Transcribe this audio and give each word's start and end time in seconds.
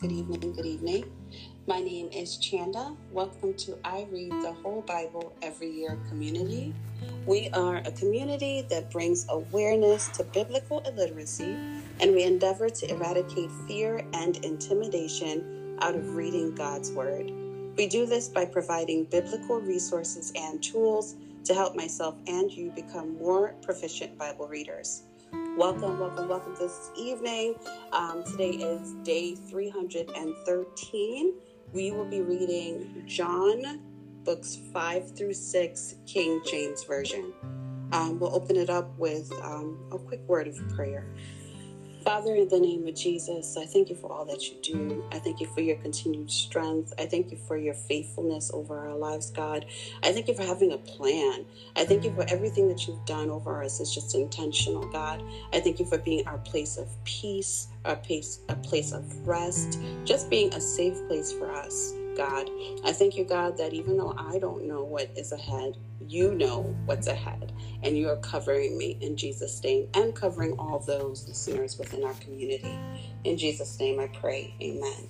Good 0.00 0.12
evening, 0.12 0.54
good 0.54 0.64
evening. 0.64 1.04
My 1.66 1.78
name 1.78 2.08
is 2.10 2.38
Chanda. 2.38 2.96
Welcome 3.12 3.52
to 3.58 3.76
I 3.84 4.06
Read 4.10 4.32
the 4.32 4.54
Whole 4.62 4.80
Bible 4.80 5.34
Every 5.42 5.70
Year 5.70 5.98
community. 6.08 6.74
We 7.26 7.50
are 7.50 7.76
a 7.76 7.92
community 7.92 8.66
that 8.70 8.90
brings 8.90 9.26
awareness 9.28 10.08
to 10.16 10.24
biblical 10.24 10.78
illiteracy 10.86 11.54
and 12.00 12.14
we 12.14 12.22
endeavor 12.22 12.70
to 12.70 12.90
eradicate 12.90 13.50
fear 13.68 14.02
and 14.14 14.38
intimidation 14.38 15.76
out 15.82 15.94
of 15.94 16.14
reading 16.14 16.54
God's 16.54 16.90
Word. 16.92 17.30
We 17.76 17.86
do 17.86 18.06
this 18.06 18.26
by 18.26 18.46
providing 18.46 19.04
biblical 19.04 19.60
resources 19.60 20.32
and 20.34 20.62
tools 20.62 21.16
to 21.44 21.52
help 21.52 21.76
myself 21.76 22.16
and 22.26 22.50
you 22.50 22.70
become 22.70 23.18
more 23.18 23.54
proficient 23.60 24.16
Bible 24.16 24.48
readers. 24.48 25.02
Welcome, 25.56 25.98
welcome, 25.98 26.28
welcome 26.28 26.54
this 26.58 26.90
evening. 26.96 27.54
Um, 27.92 28.22
today 28.24 28.50
is 28.50 28.94
day 29.02 29.34
313. 29.34 31.34
We 31.72 31.90
will 31.90 32.04
be 32.04 32.22
reading 32.22 33.02
John 33.06 33.80
books 34.24 34.58
5 34.72 35.16
through 35.16 35.34
6, 35.34 35.94
King 36.06 36.40
James 36.48 36.84
Version. 36.84 37.32
Um, 37.92 38.18
we'll 38.18 38.34
open 38.34 38.56
it 38.56 38.70
up 38.70 38.96
with 38.96 39.30
um, 39.42 39.78
a 39.92 39.98
quick 39.98 40.20
word 40.28 40.46
of 40.46 40.56
prayer. 40.70 41.06
Father, 42.04 42.34
in 42.36 42.48
the 42.48 42.60
name 42.60 42.86
of 42.88 42.94
Jesus, 42.94 43.56
I 43.58 43.66
thank 43.66 43.90
you 43.90 43.96
for 43.96 44.12
all 44.12 44.24
that 44.26 44.48
you 44.48 44.56
do. 44.62 45.04
I 45.12 45.18
thank 45.18 45.40
you 45.40 45.48
for 45.48 45.60
your 45.60 45.76
continued 45.76 46.30
strength. 46.30 46.94
I 46.98 47.06
thank 47.06 47.30
you 47.30 47.38
for 47.38 47.56
your 47.58 47.74
faithfulness 47.74 48.50
over 48.54 48.78
our 48.78 48.96
lives, 48.96 49.30
God. 49.30 49.66
I 50.02 50.12
thank 50.12 50.28
you 50.28 50.34
for 50.34 50.42
having 50.44 50.72
a 50.72 50.78
plan. 50.78 51.44
I 51.76 51.84
thank 51.84 52.04
you 52.04 52.12
for 52.14 52.24
everything 52.30 52.68
that 52.68 52.86
you've 52.88 53.04
done 53.06 53.30
over 53.30 53.62
us 53.64 53.80
It's 53.80 53.94
just 53.94 54.14
intentional, 54.14 54.86
God. 54.86 55.22
I 55.52 55.60
thank 55.60 55.80
you 55.80 55.86
for 55.86 55.98
being 55.98 56.26
our 56.26 56.38
place 56.38 56.78
of 56.78 56.88
peace, 57.04 57.68
our 57.84 57.96
place, 57.96 58.40
a 58.48 58.56
place 58.56 58.92
of 58.92 59.04
rest, 59.26 59.80
just 60.04 60.30
being 60.30 60.54
a 60.54 60.60
safe 60.60 60.96
place 61.08 61.32
for 61.32 61.52
us. 61.52 61.94
God. 62.16 62.50
I 62.84 62.92
thank 62.92 63.16
you, 63.16 63.24
God, 63.24 63.56
that 63.58 63.74
even 63.74 63.96
though 63.96 64.14
I 64.18 64.38
don't 64.38 64.66
know 64.66 64.84
what 64.84 65.10
is 65.16 65.32
ahead, 65.32 65.76
you 66.10 66.34
know 66.34 66.74
what's 66.86 67.06
ahead, 67.06 67.52
and 67.84 67.96
you 67.96 68.08
are 68.08 68.16
covering 68.16 68.76
me 68.76 68.98
in 69.00 69.16
Jesus' 69.16 69.62
name 69.62 69.88
and 69.94 70.12
covering 70.12 70.58
all 70.58 70.80
those 70.80 71.28
listeners 71.28 71.78
within 71.78 72.02
our 72.02 72.14
community. 72.14 72.76
In 73.22 73.38
Jesus' 73.38 73.78
name 73.78 74.00
I 74.00 74.08
pray. 74.08 74.52
Amen. 74.60 75.08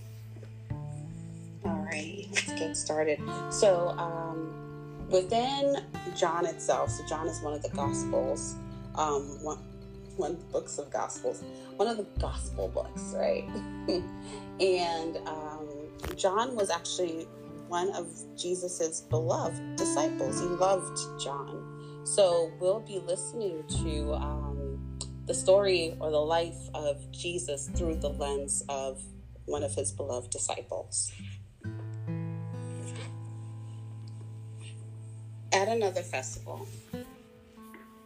All 1.64 1.86
right, 1.90 2.26
let's 2.30 2.52
get 2.52 2.76
started. 2.76 3.18
So, 3.48 3.88
um, 3.96 4.52
within 5.08 5.78
John 6.14 6.44
itself, 6.44 6.90
so 6.90 7.06
John 7.06 7.26
is 7.28 7.40
one 7.40 7.54
of 7.54 7.62
the 7.62 7.70
Gospels, 7.70 8.56
um, 8.96 9.22
one, 9.42 9.58
one 10.18 10.32
of 10.32 10.38
the 10.38 10.52
books 10.52 10.78
of 10.78 10.90
Gospels, 10.90 11.42
one 11.76 11.88
of 11.88 11.96
the 11.96 12.06
Gospel 12.20 12.68
books, 12.68 13.14
right? 13.16 13.48
and 14.60 15.16
um, 15.26 15.66
John 16.16 16.54
was 16.54 16.68
actually 16.68 17.26
one 17.70 17.90
of 17.92 18.08
Jesus's 18.36 19.02
beloved 19.02 19.76
disciples. 19.76 20.40
He 20.40 20.46
loved 20.46 20.98
John. 21.22 22.02
So 22.04 22.50
we'll 22.58 22.80
be 22.80 22.98
listening 22.98 23.62
to 23.84 24.12
um, 24.14 24.98
the 25.26 25.34
story 25.34 25.96
or 26.00 26.10
the 26.10 26.18
life 26.18 26.58
of 26.74 26.98
Jesus 27.12 27.70
through 27.76 27.94
the 27.96 28.08
lens 28.08 28.64
of 28.68 29.00
one 29.44 29.62
of 29.62 29.72
his 29.72 29.92
beloved 29.92 30.30
disciples. 30.30 31.12
At 35.52 35.68
another 35.68 36.02
festival. 36.02 36.66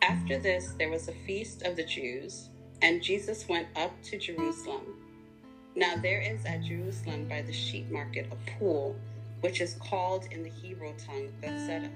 After 0.02 0.38
this, 0.38 0.74
there 0.78 0.90
was 0.90 1.08
a 1.08 1.12
feast 1.12 1.62
of 1.62 1.76
the 1.76 1.84
Jews, 1.84 2.50
and 2.82 3.02
Jesus 3.02 3.48
went 3.48 3.68
up 3.76 3.90
to 4.02 4.18
Jerusalem. 4.18 4.82
Now 5.74 5.96
there 5.96 6.20
is 6.20 6.44
at 6.44 6.64
Jerusalem 6.64 7.26
by 7.26 7.40
the 7.40 7.52
sheep 7.52 7.90
market 7.90 8.30
a 8.30 8.58
pool, 8.58 8.96
which 9.44 9.60
is 9.60 9.74
called 9.74 10.24
in 10.30 10.42
the 10.42 10.48
Hebrew 10.48 10.94
tongue 10.96 11.30
Bethesda, 11.42 11.90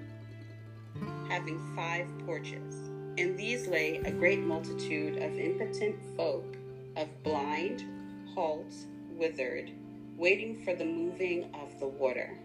having 1.31 1.59
five 1.75 2.07
porches. 2.27 2.91
In 3.17 3.39
these 3.39 3.67
lay 3.67 3.97
a 4.05 4.11
great 4.11 4.41
multitude 4.41 5.17
of 5.23 5.39
impotent 5.39 5.97
folk, 6.15 6.59
of 6.99 7.09
blind, 7.23 7.85
halt, 8.35 8.71
withered, 9.13 9.71
waiting 10.19 10.63
for 10.63 10.75
the 10.75 10.85
moving 10.85 11.49
of 11.55 11.81
the 11.81 11.87
water. 11.87 12.39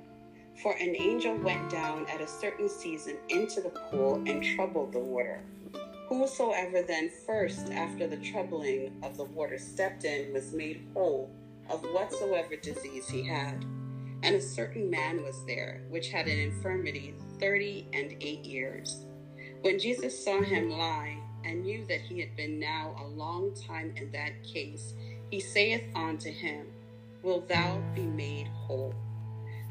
For 0.61 0.71
an 0.71 0.95
angel 0.95 1.35
went 1.35 1.69
down 1.69 2.07
at 2.07 2.21
a 2.21 2.27
certain 2.27 2.69
season 2.69 3.17
into 3.27 3.59
the 3.59 3.71
pool 3.71 4.23
and 4.25 4.41
troubled 4.41 4.93
the 4.93 4.99
water. 4.99 5.41
Whosoever 6.07 6.81
then 6.81 7.11
first, 7.25 7.73
after 7.73 8.07
the 8.07 8.23
troubling 8.31 8.93
of 9.03 9.17
the 9.17 9.25
water, 9.25 9.57
stepped 9.57 10.05
in 10.05 10.31
was 10.31 10.53
made 10.53 10.87
whole 10.93 11.29
of 11.69 11.81
whatsoever 11.91 12.55
disease 12.55 13.09
he 13.09 13.27
had. 13.27 13.65
And 14.23 14.35
a 14.35 14.41
certain 14.41 14.89
man 14.89 15.21
was 15.21 15.45
there, 15.45 15.83
which 15.89 16.09
had 16.09 16.27
an 16.27 16.39
infirmity 16.39 17.13
thirty 17.39 17.85
and 17.93 18.15
eight 18.21 18.45
years. 18.45 19.05
When 19.61 19.77
Jesus 19.77 20.23
saw 20.23 20.41
him 20.41 20.71
lie, 20.71 21.17
and 21.45 21.63
knew 21.63 21.85
that 21.87 22.01
he 22.01 22.19
had 22.19 22.35
been 22.35 22.59
now 22.59 22.95
a 22.99 23.07
long 23.07 23.53
time 23.53 23.93
in 23.97 24.11
that 24.11 24.43
case, 24.43 24.93
he 25.29 25.39
saith 25.39 25.83
unto 25.95 26.31
him, 26.31 26.67
Wilt 27.21 27.47
thou 27.47 27.81
be 27.95 28.03
made 28.03 28.47
whole? 28.47 28.93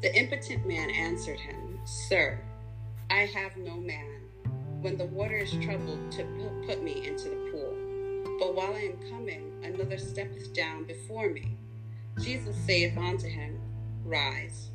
The 0.01 0.15
impotent 0.15 0.67
man 0.67 0.89
answered 0.89 1.39
him, 1.39 1.79
Sir, 1.85 2.39
I 3.09 3.25
have 3.25 3.57
no 3.57 3.77
man 3.77 4.21
when 4.81 4.97
the 4.97 5.05
water 5.05 5.37
is 5.37 5.51
troubled 5.63 6.11
to 6.11 6.25
put 6.67 6.83
me 6.83 7.07
into 7.07 7.29
the 7.29 7.51
pool. 7.51 8.37
But 8.39 8.55
while 8.55 8.73
I 8.73 8.91
am 8.91 9.09
coming, 9.09 9.51
another 9.63 9.97
steppeth 9.97 10.53
down 10.53 10.83
before 10.83 11.29
me. 11.29 11.57
Jesus 12.19 12.55
saith 12.65 12.97
unto 12.97 13.27
him, 13.27 13.59
Rise, 14.03 14.69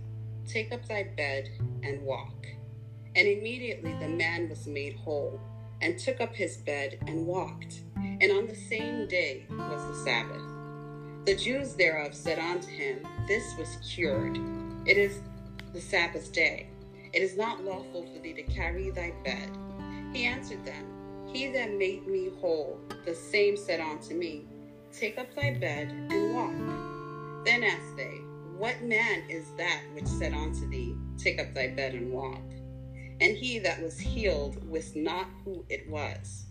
take 0.46 0.72
up 0.72 0.86
thy 0.86 1.04
bed, 1.04 1.50
and 1.82 2.02
walk. 2.02 2.46
And 3.14 3.28
immediately 3.28 3.92
the 4.00 4.08
man 4.08 4.48
was 4.48 4.66
made 4.66 4.94
whole, 4.96 5.40
and 5.80 5.98
took 5.98 6.20
up 6.20 6.34
his 6.34 6.56
bed, 6.58 6.98
and 7.06 7.26
walked. 7.26 7.82
And 7.96 8.32
on 8.32 8.46
the 8.46 8.54
same 8.54 9.06
day 9.06 9.44
was 9.50 9.86
the 9.86 10.04
Sabbath. 10.04 10.42
The 11.26 11.36
Jews 11.36 11.74
thereof 11.74 12.14
said 12.14 12.38
unto 12.38 12.68
him, 12.68 13.06
This 13.26 13.54
was 13.58 13.76
cured. 13.86 14.38
It 14.86 14.96
is 14.96 15.20
the 15.74 15.80
Sabbath 15.80 16.32
day. 16.32 16.68
It 17.12 17.22
is 17.22 17.36
not 17.36 17.64
lawful 17.64 18.06
for 18.06 18.18
thee 18.20 18.32
to 18.32 18.42
carry 18.42 18.90
thy 18.90 19.12
bed. 19.24 19.50
He 20.12 20.24
answered 20.24 20.64
them, 20.64 20.84
He 21.32 21.48
that 21.48 21.74
made 21.74 22.06
me 22.06 22.30
whole, 22.40 22.80
the 23.04 23.14
same 23.14 23.56
said 23.56 23.80
unto 23.80 24.14
me, 24.14 24.46
Take 24.92 25.18
up 25.18 25.34
thy 25.34 25.52
bed 25.52 25.90
and 26.10 26.34
walk. 26.34 27.44
Then 27.44 27.62
asked 27.62 27.96
they, 27.96 28.20
What 28.58 28.82
man 28.82 29.22
is 29.28 29.46
that 29.56 29.82
which 29.94 30.06
said 30.06 30.34
unto 30.34 30.68
thee, 30.68 30.96
Take 31.16 31.40
up 31.40 31.54
thy 31.54 31.68
bed 31.68 31.94
and 31.94 32.12
walk? 32.12 32.42
And 33.20 33.36
he 33.36 33.60
that 33.60 33.80
was 33.80 33.98
healed 33.98 34.68
wist 34.68 34.96
not 34.96 35.28
who 35.44 35.64
it 35.68 35.88
was. 35.88 36.46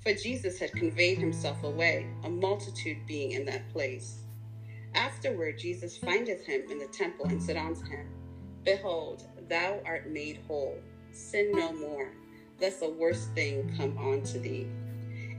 For 0.00 0.14
Jesus 0.14 0.58
had 0.58 0.72
conveyed 0.72 1.18
himself 1.18 1.62
away, 1.62 2.06
a 2.24 2.30
multitude 2.30 3.06
being 3.06 3.32
in 3.32 3.44
that 3.44 3.68
place. 3.70 4.22
Afterward, 4.94 5.58
Jesus 5.58 5.98
findeth 5.98 6.46
him 6.46 6.62
in 6.70 6.78
the 6.78 6.86
temple 6.86 7.26
and 7.26 7.42
said 7.42 7.58
unto 7.58 7.84
him, 7.84 8.08
Behold, 8.64 9.24
thou 9.48 9.78
art 9.84 10.08
made 10.08 10.40
whole. 10.48 10.78
Sin 11.12 11.52
no 11.52 11.70
more 11.74 12.12
lest 12.60 12.82
a 12.82 12.88
worse 12.88 13.26
thing 13.34 13.74
come 13.76 13.96
on 13.98 14.22
to 14.22 14.38
thee. 14.38 14.66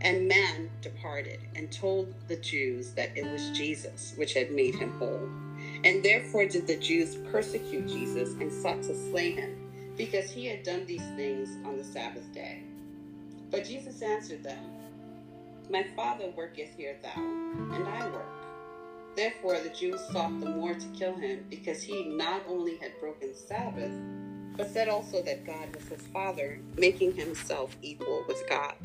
And 0.02 0.28
man 0.28 0.70
departed 0.82 1.40
and 1.56 1.72
told 1.72 2.14
the 2.28 2.38
Jews 2.38 2.94
that 2.94 3.18
it 3.18 3.26
was 3.26 3.58
Jesus 3.58 4.14
which 4.16 4.36
had 4.36 4.52
made 4.52 4.76
him 4.76 4.92
whole. 5.00 5.28
And 5.84 6.04
therefore 6.04 6.46
did 6.46 6.68
the 6.68 6.78
Jews 6.78 7.18
persecute 7.32 7.88
Jesus 7.88 8.34
and 8.34 8.52
sought 8.52 8.84
to 8.84 8.96
slay 9.12 9.32
him, 9.32 9.94
because 9.96 10.32
he 10.32 10.46
had 10.46 10.64
done 10.64 10.86
these 10.86 11.06
things 11.16 11.50
on 11.66 11.78
the 11.78 11.84
Sabbath 11.84 12.32
day. 12.34 12.64
But 13.52 13.66
Jesus 13.66 14.02
answered 14.02 14.44
them, 14.44 14.64
My 15.70 15.84
Father 15.96 16.32
worketh 16.36 16.76
here 16.76 16.98
thou, 17.02 17.22
and 17.22 17.88
I 17.88 18.10
work. 18.10 18.26
Therefore 19.16 19.60
the 19.60 19.70
Jews 19.70 20.00
sought 20.12 20.40
the 20.40 20.50
more 20.50 20.74
to 20.74 20.88
kill 20.98 21.16
him, 21.16 21.46
because 21.50 21.82
he 21.82 22.06
not 22.06 22.44
only 22.48 22.78
had 22.78 23.00
broken 23.00 23.36
Sabbath, 23.36 23.92
but 24.56 24.70
said 24.72 24.90
also 24.90 25.22
that 25.24 25.46
God 25.46 25.76
was 25.76 25.88
his 25.88 26.06
Father, 26.08 26.60
making 26.78 27.16
himself 27.16 27.76
equal 27.82 28.26
with 28.28 28.44
God. 28.50 28.76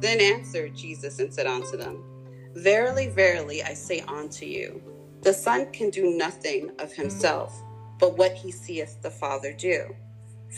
Then 0.00 0.20
answered 0.20 0.74
Jesus 0.74 1.18
and 1.18 1.32
said 1.32 1.46
unto 1.46 1.76
them, 1.76 2.02
Verily, 2.54 3.08
verily, 3.08 3.62
I 3.62 3.74
say 3.74 4.00
unto 4.00 4.46
you, 4.46 4.82
the 5.24 5.32
Son 5.32 5.64
can 5.72 5.88
do 5.88 6.16
nothing 6.18 6.70
of 6.78 6.92
himself, 6.92 7.58
but 7.98 8.18
what 8.18 8.34
he 8.34 8.52
seeth 8.52 9.00
the 9.00 9.10
Father 9.10 9.54
do. 9.54 9.96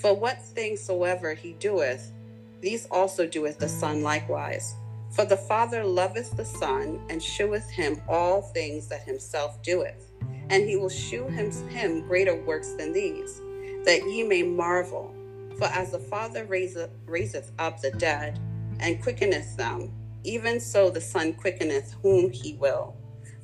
For 0.02 0.12
what 0.12 0.42
things 0.42 0.82
soever 0.82 1.34
he 1.34 1.52
doeth, 1.52 2.12
these 2.60 2.86
also 2.86 3.28
doeth 3.28 3.58
the 3.58 3.68
Son 3.68 4.02
likewise. 4.02 4.74
For 5.12 5.24
the 5.24 5.36
Father 5.36 5.84
loveth 5.84 6.36
the 6.36 6.44
Son, 6.44 7.00
and 7.08 7.22
sheweth 7.22 7.70
him 7.70 8.02
all 8.08 8.42
things 8.42 8.88
that 8.88 9.02
himself 9.02 9.62
doeth. 9.62 10.10
And 10.50 10.68
he 10.68 10.74
will 10.74 10.88
shew 10.88 11.28
him, 11.28 11.52
him 11.68 12.00
greater 12.08 12.34
works 12.34 12.72
than 12.72 12.92
these 12.92 13.40
that 13.84 14.02
ye 14.10 14.24
may 14.24 14.42
marvel. 14.42 15.14
For 15.58 15.66
as 15.66 15.92
the 15.92 16.00
Father 16.00 16.44
raiseth, 16.44 16.90
raiseth 17.06 17.52
up 17.60 17.80
the 17.80 17.92
dead 17.92 18.40
and 18.80 19.00
quickeneth 19.00 19.56
them, 19.56 19.92
even 20.24 20.58
so 20.58 20.90
the 20.90 21.00
Son 21.00 21.34
quickeneth 21.34 21.94
whom 22.02 22.32
he 22.32 22.54
will. 22.54 22.96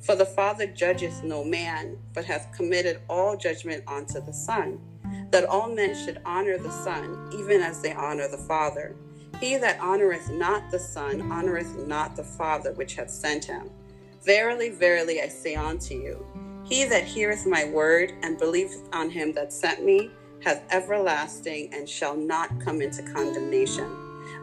For 0.03 0.15
the 0.15 0.25
Father 0.25 0.67
judgeth 0.67 1.23
no 1.23 1.45
man, 1.45 1.97
but 2.13 2.25
hath 2.25 2.51
committed 2.53 2.99
all 3.09 3.37
judgment 3.37 3.85
unto 3.87 4.19
the 4.19 4.33
Son, 4.33 4.79
that 5.31 5.45
all 5.45 5.69
men 5.69 5.95
should 5.95 6.19
honor 6.25 6.57
the 6.57 6.71
Son, 6.71 7.29
even 7.33 7.61
as 7.61 7.81
they 7.81 7.93
honor 7.93 8.27
the 8.27 8.37
Father. 8.37 8.95
He 9.39 9.55
that 9.57 9.79
honoreth 9.79 10.29
not 10.29 10.69
the 10.71 10.79
Son 10.79 11.21
honoreth 11.21 11.87
not 11.87 12.17
the 12.17 12.23
Father 12.23 12.73
which 12.73 12.95
hath 12.95 13.09
sent 13.09 13.45
him. 13.45 13.69
Verily, 14.25 14.69
verily, 14.69 15.21
I 15.21 15.29
say 15.29 15.55
unto 15.55 15.93
you, 15.93 16.25
he 16.65 16.83
that 16.85 17.05
heareth 17.05 17.45
my 17.45 17.65
word 17.65 18.13
and 18.23 18.37
believeth 18.37 18.87
on 18.93 19.09
him 19.09 19.31
that 19.33 19.53
sent 19.53 19.85
me 19.85 20.11
hath 20.43 20.63
everlasting 20.69 21.73
and 21.73 21.87
shall 21.87 22.15
not 22.15 22.59
come 22.59 22.81
into 22.81 23.03
condemnation, 23.03 23.89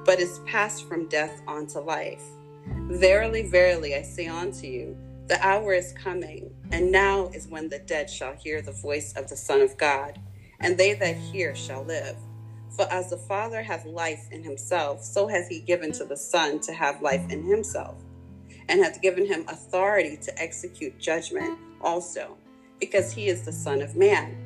but 0.06 0.20
is 0.20 0.40
passed 0.46 0.88
from 0.88 1.08
death 1.08 1.42
unto 1.46 1.80
life. 1.80 2.24
Verily, 2.66 3.42
verily, 3.42 3.94
I 3.94 4.02
say 4.02 4.26
unto 4.26 4.66
you, 4.66 4.96
the 5.30 5.46
hour 5.46 5.72
is 5.72 5.92
coming, 5.92 6.50
and 6.72 6.90
now 6.90 7.28
is 7.28 7.46
when 7.46 7.68
the 7.68 7.78
dead 7.78 8.10
shall 8.10 8.34
hear 8.34 8.60
the 8.60 8.72
voice 8.72 9.12
of 9.12 9.28
the 9.28 9.36
Son 9.36 9.60
of 9.60 9.78
God, 9.78 10.18
and 10.58 10.76
they 10.76 10.92
that 10.94 11.14
hear 11.14 11.54
shall 11.54 11.84
live. 11.84 12.16
For 12.70 12.92
as 12.92 13.10
the 13.10 13.16
Father 13.16 13.62
hath 13.62 13.86
life 13.86 14.26
in 14.32 14.42
himself, 14.42 15.04
so 15.04 15.28
hath 15.28 15.48
he 15.48 15.60
given 15.60 15.92
to 15.92 16.04
the 16.04 16.16
Son 16.16 16.58
to 16.62 16.72
have 16.72 17.00
life 17.00 17.30
in 17.30 17.44
himself, 17.44 17.94
and 18.68 18.82
hath 18.82 19.00
given 19.02 19.24
him 19.24 19.44
authority 19.46 20.16
to 20.16 20.36
execute 20.42 20.98
judgment 20.98 21.56
also, 21.80 22.36
because 22.80 23.12
he 23.12 23.28
is 23.28 23.42
the 23.42 23.52
Son 23.52 23.82
of 23.82 23.94
Man. 23.94 24.36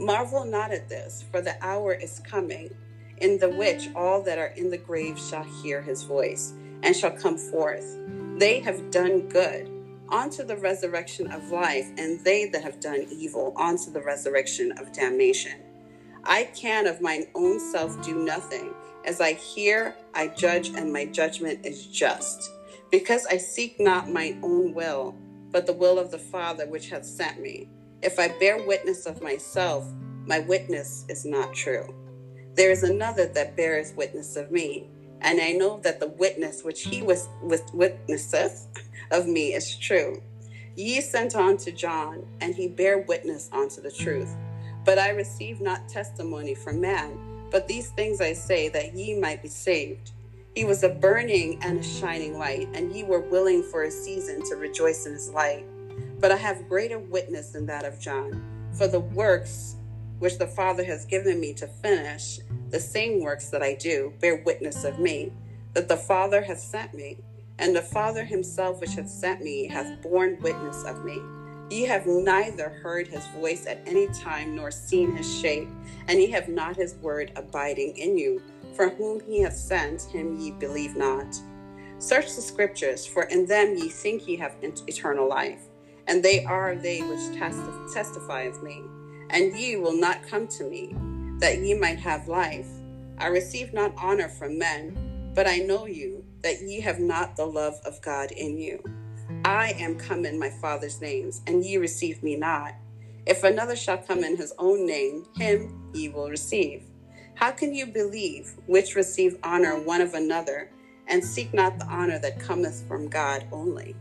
Marvel 0.00 0.46
not 0.46 0.72
at 0.72 0.88
this, 0.88 1.26
for 1.30 1.42
the 1.42 1.62
hour 1.62 1.92
is 1.92 2.20
coming, 2.20 2.74
in 3.18 3.38
the 3.38 3.50
which 3.50 3.90
all 3.94 4.22
that 4.22 4.38
are 4.38 4.54
in 4.56 4.70
the 4.70 4.78
grave 4.78 5.18
shall 5.18 5.44
hear 5.62 5.82
his 5.82 6.04
voice, 6.04 6.54
and 6.82 6.96
shall 6.96 7.10
come 7.10 7.36
forth. 7.36 7.98
They 8.38 8.60
have 8.60 8.90
done 8.90 9.28
good 9.28 9.71
onto 10.12 10.44
the 10.44 10.56
resurrection 10.56 11.32
of 11.32 11.50
life, 11.50 11.90
and 11.98 12.22
they 12.24 12.46
that 12.50 12.62
have 12.62 12.80
done 12.80 13.06
evil 13.10 13.54
unto 13.56 13.90
the 13.90 14.02
resurrection 14.02 14.72
of 14.72 14.92
damnation. 14.92 15.58
I 16.24 16.44
can 16.54 16.86
of 16.86 17.00
mine 17.00 17.26
own 17.34 17.58
self 17.58 18.00
do 18.04 18.14
nothing. 18.24 18.74
As 19.04 19.20
I 19.20 19.32
hear, 19.32 19.96
I 20.14 20.28
judge, 20.28 20.68
and 20.68 20.92
my 20.92 21.06
judgment 21.06 21.66
is 21.66 21.86
just. 21.86 22.50
Because 22.90 23.26
I 23.26 23.38
seek 23.38 23.80
not 23.80 24.10
my 24.10 24.36
own 24.42 24.74
will, 24.74 25.16
but 25.50 25.66
the 25.66 25.72
will 25.72 25.98
of 25.98 26.10
the 26.10 26.18
Father 26.18 26.66
which 26.68 26.90
hath 26.90 27.06
sent 27.06 27.40
me. 27.40 27.68
If 28.02 28.18
I 28.18 28.28
bear 28.38 28.64
witness 28.64 29.06
of 29.06 29.22
myself, 29.22 29.86
my 30.26 30.40
witness 30.40 31.04
is 31.08 31.24
not 31.24 31.54
true. 31.54 31.92
There 32.54 32.70
is 32.70 32.82
another 32.82 33.26
that 33.28 33.56
beareth 33.56 33.96
witness 33.96 34.36
of 34.36 34.52
me, 34.52 34.86
and 35.22 35.40
I 35.40 35.52
know 35.52 35.80
that 35.80 36.00
the 36.00 36.08
witness 36.08 36.62
which 36.62 36.82
he 36.82 37.02
was 37.02 37.28
with 37.42 37.64
witnesseth 37.72 38.68
of 39.12 39.26
me 39.26 39.54
is 39.54 39.76
true. 39.76 40.22
Ye 40.74 41.00
sent 41.00 41.36
on 41.36 41.58
to 41.58 41.70
John, 41.70 42.26
and 42.40 42.54
he 42.54 42.66
bare 42.66 43.00
witness 43.00 43.50
unto 43.52 43.80
the 43.80 43.90
truth. 43.90 44.34
But 44.84 44.98
I 44.98 45.10
receive 45.10 45.60
not 45.60 45.88
testimony 45.88 46.54
from 46.54 46.80
man, 46.80 47.18
but 47.50 47.68
these 47.68 47.90
things 47.90 48.20
I 48.20 48.32
say 48.32 48.68
that 48.70 48.94
ye 48.94 49.14
might 49.18 49.42
be 49.42 49.48
saved. 49.48 50.12
He 50.54 50.64
was 50.64 50.82
a 50.82 50.88
burning 50.88 51.58
and 51.62 51.78
a 51.78 51.82
shining 51.82 52.38
light, 52.38 52.68
and 52.74 52.92
ye 52.92 53.04
were 53.04 53.20
willing 53.20 53.62
for 53.62 53.84
a 53.84 53.90
season 53.90 54.42
to 54.48 54.56
rejoice 54.56 55.06
in 55.06 55.12
his 55.12 55.30
light. 55.30 55.64
But 56.18 56.32
I 56.32 56.36
have 56.36 56.68
greater 56.68 56.98
witness 56.98 57.50
than 57.50 57.66
that 57.66 57.84
of 57.84 58.00
John, 58.00 58.42
for 58.72 58.88
the 58.88 59.00
works 59.00 59.76
which 60.18 60.38
the 60.38 60.46
Father 60.46 60.84
has 60.84 61.04
given 61.04 61.40
me 61.40 61.52
to 61.54 61.66
finish, 61.66 62.38
the 62.70 62.80
same 62.80 63.20
works 63.20 63.50
that 63.50 63.62
I 63.62 63.74
do, 63.74 64.14
bear 64.20 64.42
witness 64.44 64.84
of 64.84 64.98
me, 64.98 65.32
that 65.74 65.88
the 65.88 65.96
Father 65.96 66.42
has 66.42 66.62
sent 66.62 66.94
me. 66.94 67.18
And 67.62 67.76
the 67.76 67.80
Father 67.80 68.24
himself, 68.24 68.80
which 68.80 68.96
hath 68.96 69.08
sent 69.08 69.40
me, 69.40 69.68
hath 69.68 70.02
borne 70.02 70.36
witness 70.40 70.82
of 70.82 71.04
me. 71.04 71.22
Ye 71.70 71.84
have 71.84 72.08
neither 72.08 72.70
heard 72.70 73.06
his 73.06 73.24
voice 73.28 73.66
at 73.68 73.86
any 73.86 74.08
time 74.08 74.56
nor 74.56 74.72
seen 74.72 75.14
his 75.14 75.32
shape, 75.40 75.68
and 76.08 76.20
ye 76.20 76.28
have 76.32 76.48
not 76.48 76.74
his 76.74 76.96
word 76.96 77.30
abiding 77.36 77.96
in 77.96 78.18
you. 78.18 78.42
For 78.74 78.88
whom 78.88 79.20
he 79.20 79.42
hath 79.42 79.54
sent, 79.54 80.02
him 80.02 80.40
ye 80.40 80.50
believe 80.50 80.96
not. 80.96 81.40
Search 82.00 82.34
the 82.34 82.42
scriptures, 82.42 83.06
for 83.06 83.22
in 83.26 83.46
them 83.46 83.76
ye 83.76 83.88
think 83.88 84.26
ye 84.26 84.34
have 84.38 84.56
eternal 84.60 85.28
life, 85.28 85.62
and 86.08 86.20
they 86.20 86.44
are 86.44 86.74
they 86.74 87.00
which 87.02 87.38
testify 87.94 88.42
of 88.42 88.60
me. 88.64 88.82
And 89.30 89.56
ye 89.56 89.76
will 89.76 89.96
not 89.96 90.26
come 90.26 90.48
to 90.48 90.64
me, 90.64 90.96
that 91.38 91.58
ye 91.58 91.74
might 91.74 92.00
have 92.00 92.26
life. 92.26 92.66
I 93.18 93.28
receive 93.28 93.72
not 93.72 93.94
honor 93.96 94.28
from 94.28 94.58
men, 94.58 95.30
but 95.32 95.46
I 95.46 95.58
know 95.58 95.86
you 95.86 96.21
that 96.42 96.62
ye 96.62 96.80
have 96.80 96.98
not 96.98 97.36
the 97.36 97.46
love 97.46 97.80
of 97.84 98.00
God 98.02 98.30
in 98.32 98.58
you. 98.58 98.82
I 99.44 99.74
am 99.78 99.96
come 99.96 100.24
in 100.24 100.38
my 100.38 100.50
Father's 100.50 101.00
names, 101.00 101.42
and 101.46 101.64
ye 101.64 101.76
receive 101.76 102.22
me 102.22 102.36
not. 102.36 102.74
If 103.26 103.44
another 103.44 103.76
shall 103.76 103.98
come 103.98 104.24
in 104.24 104.36
his 104.36 104.52
own 104.58 104.86
name, 104.86 105.26
him 105.36 105.90
ye 105.94 106.08
will 106.08 106.28
receive. 106.28 106.84
How 107.34 107.50
can 107.50 107.74
you 107.74 107.86
believe 107.86 108.54
which 108.66 108.94
receive 108.94 109.38
honor 109.42 109.80
one 109.80 110.00
of 110.00 110.14
another, 110.14 110.70
and 111.06 111.24
seek 111.24 111.52
not 111.54 111.78
the 111.78 111.86
honor 111.86 112.18
that 112.18 112.38
cometh 112.38 112.86
from 112.86 113.08
God 113.08 113.46
only? 113.52 113.96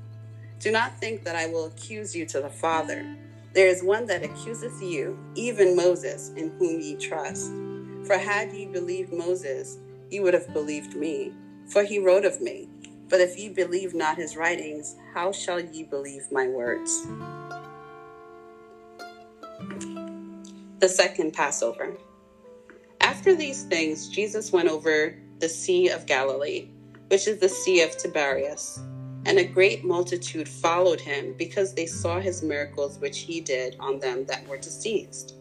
Do 0.59 0.71
not 0.71 0.99
think 0.99 1.23
that 1.23 1.35
I 1.35 1.47
will 1.47 1.65
accuse 1.65 2.15
you 2.15 2.25
to 2.27 2.41
the 2.41 2.49
Father. 2.49 3.05
There 3.53 3.67
is 3.67 3.83
one 3.83 4.05
that 4.07 4.23
accuseth 4.23 4.81
you, 4.81 5.17
even 5.35 5.75
Moses, 5.75 6.29
in 6.35 6.51
whom 6.57 6.79
ye 6.79 6.95
trust. 6.95 7.51
For 8.05 8.17
had 8.17 8.51
ye 8.53 8.65
believed 8.65 9.11
Moses, 9.11 9.77
ye 10.09 10.19
would 10.19 10.33
have 10.33 10.53
believed 10.53 10.95
me 10.95 11.33
for 11.67 11.83
he 11.83 11.99
wrote 11.99 12.25
of 12.25 12.41
me. 12.41 12.69
But 13.09 13.21
if 13.21 13.37
ye 13.37 13.49
believe 13.49 13.93
not 13.93 14.17
his 14.17 14.37
writings, 14.37 14.95
how 15.13 15.31
shall 15.31 15.59
ye 15.59 15.83
believe 15.83 16.31
my 16.31 16.47
words? 16.47 17.05
The 20.79 20.89
second 20.89 21.33
Passover. 21.33 21.97
After 23.01 23.35
these 23.35 23.63
things, 23.63 24.07
Jesus 24.07 24.51
went 24.51 24.69
over 24.69 25.17
the 25.39 25.49
Sea 25.49 25.89
of 25.89 26.05
Galilee, 26.05 26.69
which 27.09 27.27
is 27.27 27.39
the 27.39 27.49
Sea 27.49 27.81
of 27.81 27.97
Tiberias. 27.97 28.79
And 29.25 29.37
a 29.37 29.43
great 29.43 29.83
multitude 29.83 30.47
followed 30.47 31.01
him 31.01 31.35
because 31.37 31.73
they 31.73 31.85
saw 31.85 32.19
his 32.19 32.41
miracles 32.41 32.97
which 32.99 33.19
he 33.19 33.41
did 33.41 33.75
on 33.79 33.99
them 33.99 34.25
that 34.27 34.47
were 34.47 34.57
diseased. 34.57 35.35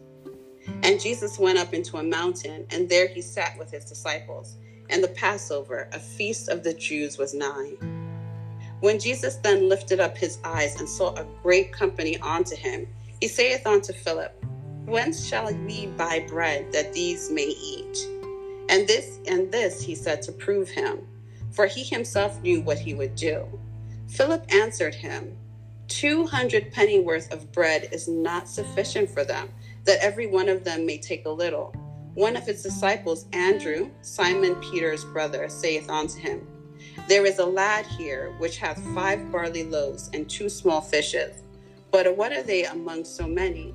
And 0.83 0.99
Jesus 0.99 1.39
went 1.39 1.57
up 1.57 1.73
into 1.73 1.97
a 1.97 2.03
mountain, 2.03 2.67
and 2.69 2.89
there 2.89 3.07
he 3.07 3.21
sat 3.21 3.57
with 3.57 3.71
his 3.71 3.85
disciples 3.85 4.57
and 4.91 5.03
the 5.03 5.07
Passover, 5.09 5.89
a 5.93 5.99
feast 5.99 6.49
of 6.49 6.63
the 6.63 6.73
Jews, 6.73 7.17
was 7.17 7.33
nigh. 7.33 7.73
When 8.81 8.99
Jesus 8.99 9.35
then 9.37 9.69
lifted 9.69 9.99
up 9.99 10.17
his 10.17 10.39
eyes 10.43 10.79
and 10.79 10.89
saw 10.89 11.13
a 11.15 11.25
great 11.41 11.71
company 11.71 12.17
unto 12.17 12.55
him, 12.55 12.87
he 13.19 13.27
saith 13.27 13.65
unto 13.65 13.93
Philip, 13.93 14.33
Whence 14.85 15.25
shall 15.25 15.53
we 15.53 15.87
buy 15.87 16.25
bread 16.27 16.71
that 16.73 16.91
these 16.91 17.29
may 17.29 17.47
eat? 17.47 17.97
And 18.69 18.87
this 18.87 19.19
and 19.27 19.51
this 19.51 19.81
he 19.81 19.95
said 19.95 20.21
to 20.23 20.31
prove 20.31 20.69
him, 20.69 20.99
for 21.51 21.67
he 21.67 21.83
himself 21.83 22.41
knew 22.41 22.61
what 22.61 22.79
he 22.79 22.93
would 22.93 23.15
do. 23.15 23.47
Philip 24.07 24.43
answered 24.53 24.95
him, 24.95 25.37
Two 25.87 26.25
hundred 26.25 26.71
pennyworth 26.71 27.31
of 27.31 27.51
bread 27.51 27.89
is 27.91 28.07
not 28.07 28.49
sufficient 28.49 29.09
for 29.09 29.23
them, 29.23 29.49
that 29.85 29.99
every 30.01 30.25
one 30.25 30.49
of 30.49 30.63
them 30.63 30.85
may 30.85 30.97
take 30.97 31.25
a 31.25 31.29
little. 31.29 31.75
One 32.15 32.35
of 32.35 32.45
his 32.45 32.61
disciples, 32.61 33.25
Andrew, 33.31 33.89
Simon 34.01 34.55
Peter's 34.55 35.05
brother, 35.05 35.47
saith 35.47 35.89
unto 35.89 36.19
him, 36.19 36.45
There 37.07 37.25
is 37.25 37.39
a 37.39 37.45
lad 37.45 37.85
here 37.85 38.35
which 38.37 38.57
hath 38.57 38.83
five 38.93 39.31
barley 39.31 39.63
loaves 39.63 40.09
and 40.13 40.29
two 40.29 40.49
small 40.49 40.81
fishes. 40.81 41.41
But 41.89 42.17
what 42.17 42.33
are 42.33 42.43
they 42.43 42.65
among 42.65 43.05
so 43.05 43.27
many? 43.27 43.73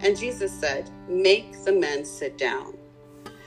And 0.00 0.16
Jesus 0.16 0.52
said, 0.52 0.90
Make 1.08 1.64
the 1.64 1.72
men 1.72 2.04
sit 2.04 2.38
down. 2.38 2.76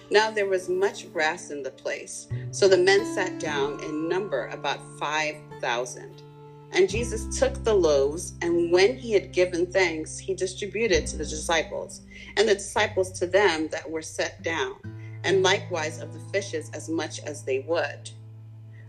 Now 0.10 0.31
there 0.31 0.48
was 0.48 0.69
much 0.69 1.12
grass 1.13 1.50
in 1.50 1.63
the 1.63 1.72
place, 1.72 2.27
so 2.51 2.67
the 2.67 2.77
men 2.77 3.05
sat 3.05 3.39
down 3.39 3.84
in 3.84 4.10
number 4.10 4.48
about 4.48 4.79
five 5.00 5.36
thousand. 5.62 6.24
And 6.71 6.89
Jesus 6.89 7.39
took 7.39 7.63
the 7.63 7.74
loaves, 7.74 8.33
and 8.41 8.71
when 8.71 8.97
he 8.97 9.13
had 9.13 9.31
given 9.31 9.65
thanks, 9.65 10.17
he 10.19 10.33
distributed 10.33 11.07
to 11.07 11.17
the 11.17 11.25
disciples, 11.25 12.01
and 12.36 12.47
the 12.47 12.55
disciples 12.55 13.12
to 13.19 13.27
them 13.27 13.69
that 13.69 13.89
were 13.89 14.01
set 14.01 14.43
down, 14.43 14.75
and 15.24 15.43
likewise 15.43 16.01
of 16.01 16.13
the 16.13 16.19
fishes 16.31 16.69
as 16.74 16.89
much 16.89 17.19
as 17.21 17.43
they 17.43 17.59
would. 17.59 18.12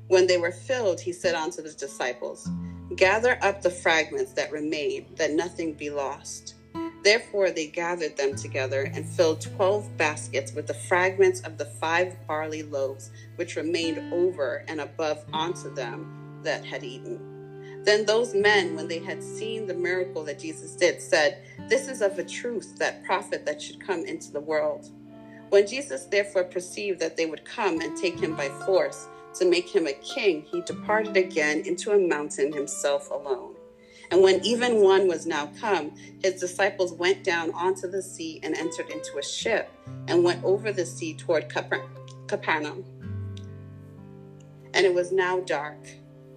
When 0.08 0.26
they 0.26 0.38
were 0.38 0.52
filled, 0.52 1.00
he 1.00 1.12
said 1.12 1.34
unto 1.34 1.62
the 1.62 1.72
disciples, 1.72 2.48
Gather 2.96 3.38
up 3.42 3.62
the 3.62 3.70
fragments 3.70 4.32
that 4.32 4.50
remain, 4.50 5.06
that 5.16 5.32
nothing 5.32 5.74
be 5.74 5.90
lost. 5.90 6.54
Therefore 7.04 7.50
they 7.50 7.66
gathered 7.66 8.16
them 8.16 8.34
together 8.34 8.90
and 8.92 9.06
filled 9.06 9.40
twelve 9.40 9.96
baskets 9.96 10.52
with 10.52 10.66
the 10.66 10.74
fragments 10.74 11.40
of 11.42 11.56
the 11.56 11.64
five 11.64 12.16
barley 12.26 12.62
loaves 12.62 13.10
which 13.36 13.56
remained 13.56 14.12
over 14.12 14.64
and 14.66 14.80
above 14.80 15.24
unto 15.32 15.72
them 15.74 16.40
that 16.42 16.64
had 16.64 16.82
eaten. 16.82 17.27
Then 17.88 18.04
those 18.04 18.34
men, 18.34 18.76
when 18.76 18.86
they 18.86 18.98
had 18.98 19.22
seen 19.22 19.66
the 19.66 19.72
miracle 19.72 20.22
that 20.24 20.38
Jesus 20.38 20.76
did, 20.76 21.00
said, 21.00 21.42
This 21.70 21.88
is 21.88 22.02
of 22.02 22.18
a 22.18 22.22
truth 22.22 22.76
that 22.76 23.02
prophet 23.02 23.46
that 23.46 23.62
should 23.62 23.80
come 23.80 24.04
into 24.04 24.30
the 24.30 24.42
world. 24.42 24.90
When 25.48 25.66
Jesus 25.66 26.04
therefore 26.04 26.44
perceived 26.44 27.00
that 27.00 27.16
they 27.16 27.24
would 27.24 27.46
come 27.46 27.80
and 27.80 27.96
take 27.96 28.20
him 28.20 28.36
by 28.36 28.50
force 28.66 29.08
to 29.36 29.48
make 29.48 29.74
him 29.74 29.86
a 29.86 29.94
king, 29.94 30.42
he 30.42 30.60
departed 30.60 31.16
again 31.16 31.62
into 31.64 31.92
a 31.92 31.98
mountain 31.98 32.52
himself 32.52 33.10
alone. 33.10 33.54
And 34.10 34.20
when 34.20 34.44
even 34.44 34.82
one 34.82 35.08
was 35.08 35.24
now 35.24 35.50
come, 35.58 35.94
his 36.22 36.38
disciples 36.38 36.92
went 36.92 37.24
down 37.24 37.52
onto 37.54 37.90
the 37.90 38.02
sea 38.02 38.38
and 38.42 38.54
entered 38.54 38.90
into 38.90 39.16
a 39.16 39.22
ship 39.22 39.72
and 40.08 40.22
went 40.22 40.44
over 40.44 40.72
the 40.72 40.84
sea 40.84 41.14
toward 41.14 41.48
Capernaum. 41.48 42.84
And 44.74 44.84
it 44.84 44.92
was 44.92 45.10
now 45.10 45.40
dark, 45.40 45.78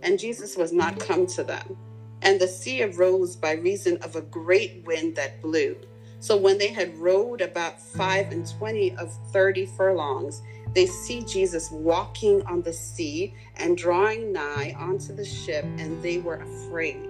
and 0.03 0.19
Jesus 0.19 0.57
was 0.57 0.71
not 0.73 0.99
come 0.99 1.25
to 1.27 1.43
them. 1.43 1.77
And 2.21 2.39
the 2.39 2.47
sea 2.47 2.83
arose 2.83 3.35
by 3.35 3.53
reason 3.53 3.97
of 4.03 4.15
a 4.15 4.21
great 4.21 4.83
wind 4.85 5.15
that 5.15 5.41
blew. 5.41 5.75
So 6.19 6.37
when 6.37 6.59
they 6.59 6.67
had 6.67 6.95
rowed 6.97 7.41
about 7.41 7.81
five 7.81 8.31
and 8.31 8.47
twenty 8.47 8.95
of 8.97 9.11
thirty 9.31 9.65
furlongs, 9.65 10.41
they 10.73 10.85
see 10.85 11.23
Jesus 11.23 11.71
walking 11.71 12.41
on 12.45 12.61
the 12.61 12.73
sea 12.73 13.33
and 13.57 13.77
drawing 13.77 14.31
nigh 14.31 14.75
unto 14.79 15.13
the 15.13 15.25
ship, 15.25 15.65
and 15.77 16.01
they 16.03 16.19
were 16.19 16.35
afraid. 16.35 17.09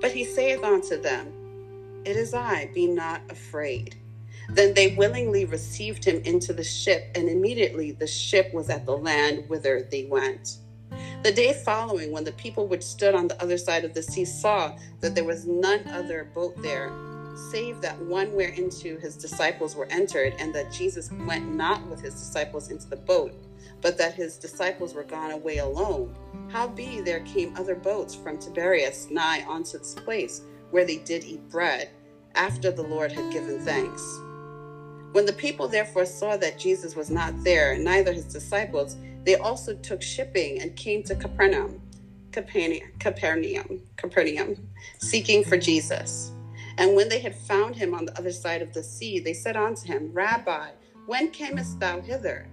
But 0.00 0.10
he 0.10 0.24
saith 0.24 0.64
unto 0.64 1.00
them, 1.00 1.32
It 2.04 2.16
is 2.16 2.34
I, 2.34 2.70
be 2.74 2.88
not 2.88 3.22
afraid. 3.30 3.94
Then 4.48 4.74
they 4.74 4.96
willingly 4.96 5.44
received 5.44 6.04
him 6.04 6.20
into 6.24 6.52
the 6.52 6.64
ship, 6.64 7.12
and 7.14 7.28
immediately 7.28 7.92
the 7.92 8.08
ship 8.08 8.52
was 8.52 8.68
at 8.68 8.84
the 8.84 8.96
land 8.96 9.48
whither 9.48 9.88
they 9.90 10.04
went. 10.06 10.58
The 11.22 11.30
day 11.30 11.52
following, 11.52 12.10
when 12.10 12.24
the 12.24 12.32
people 12.32 12.66
which 12.66 12.82
stood 12.82 13.14
on 13.14 13.28
the 13.28 13.40
other 13.40 13.56
side 13.56 13.84
of 13.84 13.94
the 13.94 14.02
sea 14.02 14.24
saw 14.24 14.76
that 14.98 15.14
there 15.14 15.22
was 15.22 15.46
none 15.46 15.86
other 15.86 16.28
boat 16.34 16.60
there, 16.60 16.90
save 17.52 17.80
that 17.80 17.96
one 18.00 18.32
whereinto 18.32 19.00
his 19.00 19.16
disciples 19.16 19.76
were 19.76 19.86
entered, 19.88 20.34
and 20.40 20.52
that 20.52 20.72
Jesus 20.72 21.12
went 21.24 21.54
not 21.54 21.86
with 21.86 22.00
his 22.00 22.14
disciples 22.14 22.72
into 22.72 22.88
the 22.88 22.96
boat, 22.96 23.32
but 23.80 23.96
that 23.98 24.14
his 24.14 24.36
disciples 24.36 24.94
were 24.94 25.04
gone 25.04 25.30
away 25.30 25.58
alone. 25.58 26.12
Howbeit 26.50 27.04
there 27.04 27.20
came 27.20 27.56
other 27.56 27.76
boats 27.76 28.16
from 28.16 28.36
Tiberias 28.36 29.08
nigh 29.08 29.46
unto 29.48 29.78
this 29.78 29.94
place, 29.94 30.42
where 30.72 30.84
they 30.84 30.96
did 30.96 31.22
eat 31.22 31.48
bread, 31.48 31.90
after 32.34 32.72
the 32.72 32.82
Lord 32.82 33.12
had 33.12 33.32
given 33.32 33.60
thanks. 33.60 34.02
When 35.12 35.26
the 35.26 35.34
people 35.34 35.68
therefore 35.68 36.06
saw 36.06 36.36
that 36.38 36.58
Jesus 36.58 36.96
was 36.96 37.10
not 37.10 37.44
there, 37.44 37.78
neither 37.78 38.12
his 38.12 38.24
disciples, 38.24 38.96
they 39.24 39.36
also 39.36 39.74
took 39.74 40.02
shipping 40.02 40.60
and 40.60 40.76
came 40.76 41.02
to 41.04 41.14
Capernaum, 41.14 41.80
Capernaum, 42.32 43.80
Capernaum, 43.96 44.56
seeking 44.98 45.44
for 45.44 45.56
Jesus. 45.56 46.32
And 46.78 46.94
when 46.96 47.08
they 47.08 47.20
had 47.20 47.34
found 47.34 47.76
him 47.76 47.94
on 47.94 48.06
the 48.06 48.18
other 48.18 48.32
side 48.32 48.62
of 48.62 48.72
the 48.72 48.82
sea, 48.82 49.20
they 49.20 49.34
said 49.34 49.56
unto 49.56 49.86
him, 49.86 50.10
Rabbi, 50.12 50.70
when 51.06 51.30
camest 51.30 51.78
thou 51.80 52.00
hither? 52.00 52.48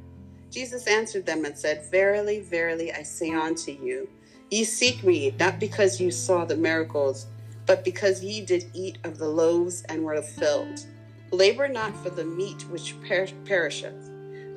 Jesus 0.52 0.88
answered 0.88 1.26
them 1.26 1.46
and 1.46 1.58
said, 1.58 1.90
Verily, 1.92 2.40
verily, 2.40 2.92
I 2.92 3.04
say 3.04 3.32
unto 3.32 3.72
you, 3.72 4.10
ye 4.50 4.64
seek 4.64 5.04
me 5.04 5.34
not 5.40 5.60
because 5.60 6.02
you 6.02 6.12
saw 6.12 6.46
the 6.46 6.56
miracles, 6.58 7.28
but 7.66 7.86
because 7.86 8.24
ye 8.24 8.42
did 8.42 8.66
eat 8.74 8.98
of 9.04 9.18
the 9.18 9.28
loaves 9.28 9.84
and 9.90 10.04
were 10.04 10.22
filled. 10.22 10.86
Labor 11.32 11.68
not 11.68 11.96
for 11.98 12.10
the 12.10 12.26
meat 12.26 12.66
which 12.70 12.96
per- 13.08 13.28
perisheth, 13.46 14.09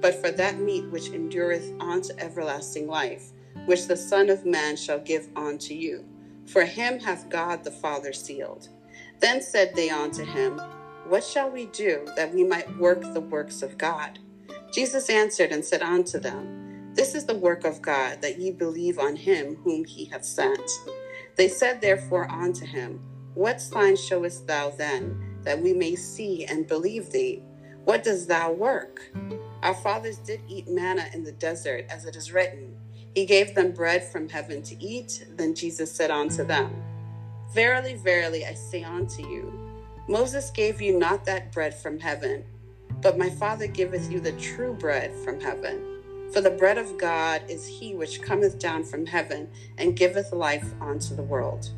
but 0.02 0.16
for 0.20 0.32
that 0.32 0.58
meat 0.58 0.84
which 0.90 1.10
endureth 1.10 1.72
unto 1.80 2.12
everlasting 2.18 2.88
life, 2.88 3.30
which 3.66 3.86
the 3.86 3.96
Son 3.96 4.28
of 4.28 4.44
Man 4.44 4.76
shall 4.76 4.98
give 4.98 5.28
unto 5.36 5.72
you. 5.72 6.04
For 6.46 6.64
him 6.64 6.98
hath 6.98 7.30
God 7.30 7.62
the 7.62 7.70
Father 7.70 8.12
sealed. 8.12 8.68
Then 9.20 9.40
said 9.40 9.74
they 9.74 9.90
unto 9.90 10.24
him, 10.24 10.60
What 11.06 11.22
shall 11.22 11.48
we 11.48 11.66
do 11.66 12.04
that 12.16 12.34
we 12.34 12.42
might 12.42 12.76
work 12.78 13.00
the 13.00 13.20
works 13.20 13.62
of 13.62 13.78
God? 13.78 14.18
Jesus 14.74 15.08
answered 15.08 15.52
and 15.52 15.64
said 15.64 15.82
unto 15.82 16.18
them, 16.18 16.92
This 16.94 17.14
is 17.14 17.24
the 17.24 17.36
work 17.38 17.64
of 17.64 17.80
God, 17.80 18.20
that 18.22 18.40
ye 18.40 18.50
believe 18.50 18.98
on 18.98 19.14
him 19.14 19.56
whom 19.62 19.84
he 19.84 20.06
hath 20.06 20.24
sent. 20.24 20.68
They 21.36 21.48
said 21.48 21.80
therefore 21.80 22.28
unto 22.28 22.66
him, 22.66 23.00
What 23.34 23.60
sign 23.60 23.96
showest 23.96 24.48
thou 24.48 24.70
then, 24.70 25.38
that 25.42 25.60
we 25.60 25.72
may 25.72 25.94
see 25.94 26.44
and 26.44 26.66
believe 26.66 27.10
thee? 27.10 27.44
What 27.84 28.02
dost 28.02 28.28
thou 28.28 28.52
work? 28.52 29.00
Our 29.62 29.74
fathers 29.74 30.18
did 30.18 30.40
eat 30.48 30.68
manna 30.68 31.06
in 31.14 31.22
the 31.22 31.32
desert, 31.32 31.86
as 31.88 32.04
it 32.04 32.16
is 32.16 32.32
written, 32.32 32.74
He 33.14 33.24
gave 33.24 33.54
them 33.54 33.72
bread 33.72 34.02
from 34.04 34.28
heaven 34.28 34.62
to 34.62 34.82
eat. 34.82 35.24
Then 35.36 35.54
Jesus 35.54 35.92
said 35.92 36.10
unto 36.10 36.44
them, 36.44 36.74
Verily, 37.52 37.94
verily, 37.94 38.44
I 38.44 38.54
say 38.54 38.82
unto 38.82 39.22
you, 39.28 39.52
Moses 40.08 40.50
gave 40.50 40.80
you 40.80 40.98
not 40.98 41.24
that 41.26 41.52
bread 41.52 41.74
from 41.74 42.00
heaven, 42.00 42.44
but 43.00 43.18
my 43.18 43.30
Father 43.30 43.68
giveth 43.68 44.10
you 44.10 44.18
the 44.18 44.32
true 44.32 44.74
bread 44.74 45.14
from 45.24 45.40
heaven. 45.40 45.80
For 46.32 46.40
the 46.40 46.50
bread 46.50 46.78
of 46.78 46.98
God 46.98 47.42
is 47.48 47.66
he 47.66 47.94
which 47.94 48.22
cometh 48.22 48.58
down 48.58 48.84
from 48.84 49.06
heaven 49.06 49.48
and 49.78 49.96
giveth 49.96 50.32
life 50.32 50.72
unto 50.80 51.14
the 51.14 51.22
world. 51.22 51.70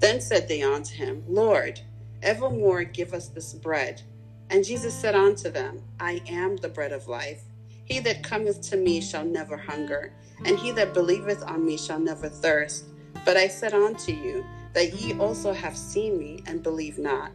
Then 0.00 0.20
said 0.20 0.48
they 0.48 0.62
unto 0.62 0.94
him, 0.94 1.22
Lord, 1.28 1.80
evermore 2.22 2.84
give 2.84 3.14
us 3.14 3.28
this 3.28 3.54
bread. 3.54 4.02
And 4.52 4.62
Jesus 4.62 4.94
said 4.94 5.14
unto 5.14 5.50
them, 5.50 5.82
I 5.98 6.20
am 6.28 6.56
the 6.58 6.68
bread 6.68 6.92
of 6.92 7.08
life. 7.08 7.40
He 7.86 8.00
that 8.00 8.22
cometh 8.22 8.60
to 8.68 8.76
me 8.76 9.00
shall 9.00 9.24
never 9.24 9.56
hunger, 9.56 10.12
and 10.44 10.58
he 10.58 10.72
that 10.72 10.92
believeth 10.92 11.42
on 11.42 11.64
me 11.64 11.78
shall 11.78 11.98
never 11.98 12.28
thirst. 12.28 12.84
But 13.24 13.38
I 13.38 13.48
said 13.48 13.72
unto 13.72 14.12
you, 14.12 14.44
that 14.74 14.92
ye 14.92 15.18
also 15.18 15.54
have 15.54 15.74
seen 15.76 16.18
me 16.18 16.44
and 16.46 16.62
believe 16.62 16.98
not. 16.98 17.32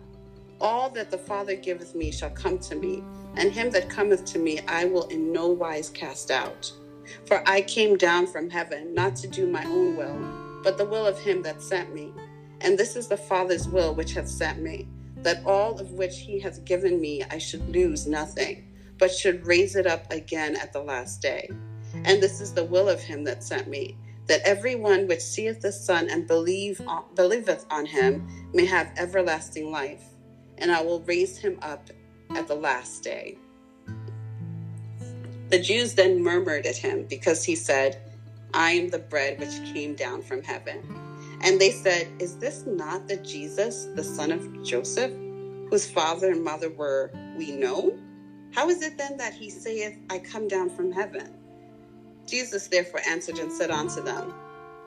All 0.61 0.91
that 0.91 1.09
the 1.09 1.17
Father 1.17 1.55
giveth 1.55 1.95
me 1.95 2.11
shall 2.11 2.29
come 2.29 2.59
to 2.59 2.75
me, 2.75 3.03
and 3.35 3.51
him 3.51 3.71
that 3.71 3.89
cometh 3.89 4.23
to 4.25 4.39
me 4.39 4.59
I 4.67 4.85
will 4.85 5.07
in 5.07 5.33
no 5.33 5.47
wise 5.47 5.89
cast 5.89 6.29
out. 6.29 6.71
For 7.25 7.41
I 7.49 7.61
came 7.61 7.97
down 7.97 8.27
from 8.27 8.51
heaven 8.51 8.93
not 8.93 9.15
to 9.17 9.27
do 9.27 9.47
my 9.47 9.63
own 9.65 9.95
will, 9.97 10.61
but 10.63 10.77
the 10.77 10.85
will 10.85 11.07
of 11.07 11.19
him 11.19 11.41
that 11.41 11.63
sent 11.63 11.95
me. 11.95 12.13
And 12.61 12.77
this 12.77 12.95
is 12.95 13.07
the 13.07 13.17
Father's 13.17 13.67
will 13.67 13.95
which 13.95 14.13
hath 14.13 14.29
sent 14.29 14.61
me, 14.61 14.87
that 15.23 15.45
all 15.45 15.79
of 15.79 15.91
which 15.91 16.19
he 16.19 16.39
hath 16.39 16.65
given 16.65 16.99
me 16.99 17.23
I 17.29 17.37
should 17.37 17.67
lose 17.69 18.07
nothing, 18.07 18.67
but 18.97 19.11
should 19.11 19.45
raise 19.45 19.75
it 19.75 19.87
up 19.87 20.11
again 20.11 20.55
at 20.55 20.73
the 20.73 20.81
last 20.81 21.21
day. 21.21 21.49
And 22.05 22.21
this 22.21 22.41
is 22.41 22.53
the 22.53 22.63
will 22.63 22.89
of 22.89 23.01
him 23.01 23.23
that 23.25 23.43
sent 23.43 23.67
me 23.67 23.97
that 24.27 24.41
every 24.43 24.75
one 24.75 25.07
which 25.07 25.21
seeth 25.21 25.61
the 25.61 25.71
Son 25.71 26.09
and 26.09 26.27
believe 26.27 26.81
on, 26.85 27.05
believeth 27.15 27.65
on 27.71 27.85
him 27.85 28.27
may 28.53 28.65
have 28.65 28.91
everlasting 28.97 29.71
life, 29.71 30.03
and 30.57 30.71
I 30.71 30.81
will 30.81 31.01
raise 31.01 31.37
him 31.37 31.57
up 31.61 31.89
at 32.31 32.47
the 32.47 32.55
last 32.55 33.03
day. 33.03 33.37
The 35.49 35.59
Jews 35.59 35.93
then 35.93 36.21
murmured 36.21 36.65
at 36.65 36.75
him 36.75 37.05
because 37.09 37.43
he 37.43 37.55
said, 37.55 38.01
I 38.53 38.71
am 38.71 38.89
the 38.89 38.99
bread 38.99 39.39
which 39.39 39.73
came 39.73 39.95
down 39.95 40.21
from 40.21 40.43
heaven. 40.43 40.83
And 41.41 41.59
they 41.59 41.71
said, 41.71 42.09
Is 42.19 42.37
this 42.37 42.65
not 42.65 43.07
the 43.07 43.17
Jesus, 43.17 43.87
the 43.95 44.03
son 44.03 44.31
of 44.31 44.63
Joseph, 44.63 45.11
whose 45.69 45.89
father 45.89 46.31
and 46.31 46.43
mother 46.43 46.69
were 46.69 47.11
we 47.37 47.51
know? 47.51 47.97
How 48.53 48.69
is 48.69 48.81
it 48.81 48.97
then 48.97 49.17
that 49.17 49.33
he 49.33 49.49
saith, 49.49 49.97
I 50.09 50.19
come 50.19 50.47
down 50.47 50.69
from 50.69 50.91
heaven? 50.91 51.35
Jesus 52.25 52.67
therefore 52.67 53.01
answered 53.07 53.37
and 53.37 53.51
said 53.51 53.71
unto 53.71 54.01
them, 54.01 54.33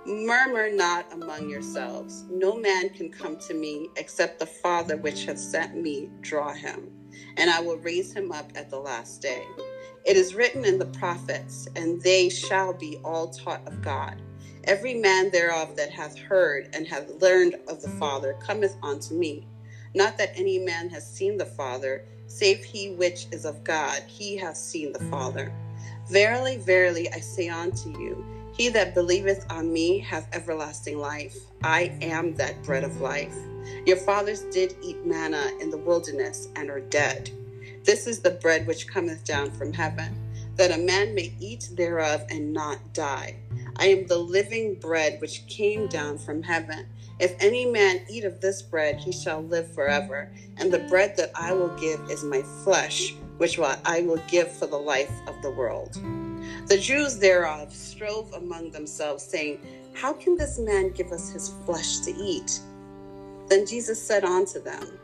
Murmur 0.06 0.70
not 0.72 1.12
among 1.12 1.48
yourselves. 1.50 2.24
No 2.30 2.56
man 2.56 2.88
can 2.90 3.10
come 3.10 3.38
to 3.40 3.54
me 3.54 3.88
except 3.96 4.38
the 4.38 4.46
Father 4.46 4.96
which 4.96 5.26
hath 5.26 5.38
sent 5.38 5.76
me 5.76 6.10
draw 6.22 6.52
him, 6.52 6.90
and 7.36 7.50
I 7.50 7.60
will 7.60 7.76
raise 7.76 8.12
him 8.12 8.32
up 8.32 8.50
at 8.54 8.70
the 8.70 8.78
last 8.78 9.20
day. 9.20 9.44
It 10.06 10.16
is 10.16 10.34
written 10.34 10.64
in 10.64 10.78
the 10.78 10.86
prophets, 10.86 11.68
and 11.76 12.00
they 12.00 12.30
shall 12.30 12.72
be 12.72 12.98
all 13.04 13.28
taught 13.28 13.66
of 13.66 13.82
God. 13.82 14.20
Every 14.64 14.94
man 14.94 15.30
thereof 15.30 15.76
that 15.76 15.90
hath 15.90 16.18
heard 16.18 16.68
and 16.74 16.86
hath 16.86 17.20
learned 17.22 17.56
of 17.68 17.80
the 17.80 17.88
Father 17.88 18.36
cometh 18.46 18.76
unto 18.82 19.14
me. 19.14 19.46
Not 19.94 20.18
that 20.18 20.32
any 20.36 20.58
man 20.58 20.90
has 20.90 21.10
seen 21.10 21.38
the 21.38 21.46
Father, 21.46 22.04
save 22.26 22.62
he 22.62 22.90
which 22.90 23.26
is 23.32 23.44
of 23.44 23.64
God, 23.64 24.02
he 24.06 24.36
hath 24.36 24.56
seen 24.56 24.92
the 24.92 25.04
Father. 25.04 25.52
Verily, 26.08 26.58
verily, 26.58 27.10
I 27.12 27.20
say 27.20 27.48
unto 27.48 27.90
you, 27.98 28.24
he 28.52 28.68
that 28.68 28.94
believeth 28.94 29.46
on 29.50 29.72
me 29.72 29.98
hath 29.98 30.28
everlasting 30.34 30.98
life. 30.98 31.36
I 31.62 31.96
am 32.02 32.34
that 32.34 32.62
bread 32.62 32.84
of 32.84 33.00
life. 33.00 33.34
Your 33.86 33.96
fathers 33.96 34.42
did 34.52 34.76
eat 34.82 35.04
manna 35.06 35.50
in 35.60 35.70
the 35.70 35.78
wilderness 35.78 36.48
and 36.56 36.68
are 36.68 36.80
dead. 36.80 37.30
This 37.84 38.06
is 38.06 38.20
the 38.20 38.32
bread 38.32 38.66
which 38.66 38.88
cometh 38.88 39.24
down 39.24 39.50
from 39.50 39.72
heaven, 39.72 40.14
that 40.56 40.72
a 40.72 40.78
man 40.78 41.14
may 41.14 41.32
eat 41.40 41.70
thereof 41.72 42.24
and 42.28 42.52
not 42.52 42.92
die. 42.92 43.36
I 43.80 43.86
am 43.86 44.06
the 44.06 44.18
living 44.18 44.74
bread 44.74 45.20
which 45.22 45.46
came 45.46 45.88
down 45.88 46.18
from 46.18 46.42
heaven. 46.42 46.86
If 47.18 47.34
any 47.40 47.64
man 47.64 48.02
eat 48.10 48.24
of 48.24 48.40
this 48.40 48.60
bread, 48.60 48.98
he 48.98 49.10
shall 49.10 49.42
live 49.42 49.72
forever. 49.74 50.30
And 50.58 50.70
the 50.70 50.80
bread 50.80 51.16
that 51.16 51.32
I 51.34 51.54
will 51.54 51.74
give 51.78 52.00
is 52.10 52.22
my 52.22 52.42
flesh 52.62 53.14
which 53.38 53.58
I 53.58 54.02
will 54.02 54.22
give 54.28 54.52
for 54.52 54.66
the 54.66 54.76
life 54.76 55.10
of 55.26 55.40
the 55.40 55.50
world. 55.50 55.94
The 56.66 56.76
Jews 56.76 57.18
thereof 57.18 57.72
strove 57.72 58.30
among 58.34 58.70
themselves, 58.70 59.24
saying, 59.24 59.60
How 59.94 60.12
can 60.12 60.36
this 60.36 60.58
man 60.58 60.90
give 60.90 61.10
us 61.10 61.30
his 61.30 61.54
flesh 61.64 62.00
to 62.00 62.10
eat? 62.10 62.60
Then 63.48 63.66
Jesus 63.66 64.00
said 64.00 64.24
unto 64.24 64.62
them, 64.62 64.98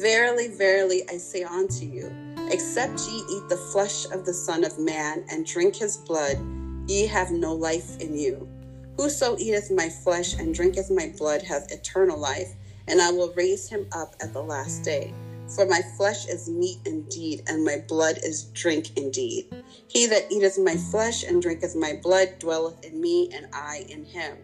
Verily, 0.00 0.48
verily, 0.48 1.02
I 1.10 1.18
say 1.18 1.42
unto 1.42 1.84
you, 1.84 2.10
except 2.50 2.98
ye 3.00 3.18
eat 3.30 3.48
the 3.50 3.62
flesh 3.72 4.06
of 4.06 4.24
the 4.24 4.32
Son 4.32 4.64
of 4.64 4.78
Man 4.78 5.26
and 5.30 5.44
drink 5.44 5.76
his 5.76 5.98
blood, 5.98 6.38
ye 6.86 7.06
have 7.06 7.30
no 7.30 7.54
life 7.54 8.00
in 8.00 8.16
you. 8.16 8.48
Whoso 8.96 9.36
eateth 9.38 9.70
my 9.70 9.88
flesh 9.88 10.34
and 10.34 10.54
drinketh 10.54 10.90
my 10.90 11.12
blood 11.18 11.42
hath 11.42 11.70
eternal 11.70 12.18
life, 12.18 12.54
and 12.88 13.00
I 13.00 13.10
will 13.10 13.32
raise 13.34 13.68
him 13.68 13.86
up 13.92 14.14
at 14.22 14.32
the 14.32 14.42
last 14.42 14.84
day. 14.84 15.12
For 15.54 15.66
my 15.66 15.80
flesh 15.96 16.26
is 16.26 16.48
meat 16.48 16.78
indeed, 16.84 17.42
and 17.46 17.64
my 17.64 17.84
blood 17.86 18.18
is 18.22 18.44
drink 18.54 18.96
indeed. 18.96 19.46
He 19.86 20.06
that 20.06 20.30
eateth 20.30 20.58
my 20.58 20.76
flesh 20.76 21.22
and 21.22 21.40
drinketh 21.40 21.76
my 21.76 22.00
blood 22.02 22.38
dwelleth 22.38 22.84
in 22.84 23.00
me, 23.00 23.30
and 23.32 23.46
I 23.52 23.86
in 23.88 24.04
him. 24.04 24.38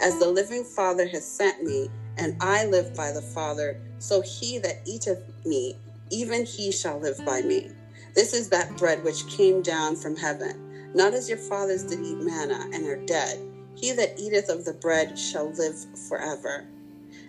As 0.00 0.18
the 0.18 0.28
living 0.28 0.64
Father 0.64 1.06
has 1.08 1.26
sent 1.26 1.64
me, 1.64 1.90
and 2.16 2.36
I 2.40 2.66
live 2.66 2.94
by 2.94 3.10
the 3.10 3.22
Father, 3.22 3.80
so 3.98 4.20
he 4.20 4.58
that 4.58 4.82
eateth 4.84 5.22
me, 5.44 5.76
even 6.10 6.44
he 6.44 6.70
shall 6.70 7.00
live 7.00 7.24
by 7.24 7.42
me. 7.42 7.70
This 8.14 8.32
is 8.32 8.48
that 8.50 8.76
bread 8.76 9.02
which 9.02 9.26
came 9.26 9.60
down 9.60 9.96
from 9.96 10.14
heaven, 10.14 10.63
not 10.94 11.14
as 11.14 11.28
your 11.28 11.38
fathers 11.38 11.84
did 11.84 12.00
eat 12.00 12.18
manna 12.18 12.68
and 12.72 12.86
are 12.86 13.04
dead. 13.04 13.38
He 13.74 13.92
that 13.92 14.18
eateth 14.18 14.48
of 14.48 14.64
the 14.64 14.74
bread 14.74 15.18
shall 15.18 15.50
live 15.50 15.76
forever. 16.08 16.66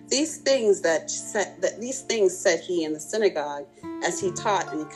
These 0.08 0.38
things 0.38 0.82
that 0.82 1.10
said, 1.10 1.62
that 1.62 1.82
these 1.82 2.02
things 2.02 2.38
said 2.38 2.60
he 2.60 2.84
in 2.84 2.94
the 2.94 3.00
synagogue 3.00 3.66
as 4.04 4.20
he 4.20 4.32
taught 4.32 4.72
in 4.72 4.88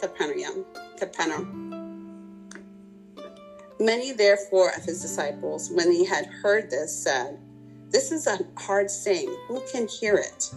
Capernaum. 0.00 0.64
Capernaum. 0.98 1.70
Many 3.78 4.12
therefore 4.12 4.70
of 4.70 4.84
his 4.84 5.02
disciples, 5.02 5.70
when 5.70 5.92
he 5.92 6.04
had 6.04 6.26
heard 6.26 6.70
this, 6.70 6.96
said, 6.96 7.38
This 7.90 8.10
is 8.10 8.26
a 8.26 8.38
hard 8.56 8.90
saying. 8.90 9.34
Who 9.48 9.62
can 9.70 9.86
hear 9.86 10.14
it? 10.14 10.50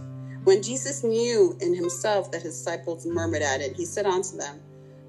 When 0.46 0.64
Jesus 0.64 1.04
knew 1.04 1.58
in 1.60 1.76
himself 1.76 2.32
that 2.32 2.44
his 2.44 2.58
disciples 2.58 3.06
murmured 3.06 3.42
at 3.42 3.60
it, 3.60 3.76
he 3.76 3.86
said 3.86 4.06
unto 4.06 4.38
them, 4.38 4.62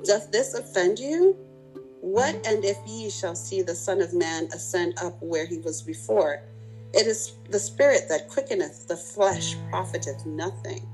Doth 0.04 0.32
this 0.32 0.54
offend 0.54 0.98
you? 0.98 1.36
What 2.08 2.46
and 2.46 2.64
if 2.64 2.78
ye 2.86 3.10
shall 3.10 3.34
see 3.34 3.60
the 3.60 3.74
Son 3.74 4.00
of 4.00 4.14
Man 4.14 4.48
ascend 4.54 4.94
up 4.96 5.18
where 5.20 5.44
he 5.44 5.58
was 5.58 5.82
before? 5.82 6.42
It 6.94 7.06
is 7.06 7.34
the 7.50 7.58
Spirit 7.58 8.08
that 8.08 8.30
quickeneth, 8.30 8.88
the 8.88 8.96
flesh 8.96 9.54
profiteth 9.68 10.24
nothing. 10.24 10.88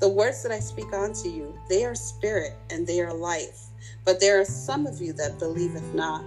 The 0.00 0.08
words 0.08 0.42
that 0.42 0.52
I 0.52 0.60
speak 0.60 0.94
unto 0.94 1.28
you, 1.28 1.54
they 1.68 1.84
are 1.84 1.94
spirit 1.94 2.54
and 2.70 2.86
they 2.86 3.02
are 3.02 3.12
life. 3.12 3.66
But 4.06 4.20
there 4.20 4.40
are 4.40 4.46
some 4.46 4.86
of 4.86 5.02
you 5.02 5.12
that 5.12 5.38
believeth 5.38 5.92
not. 5.92 6.24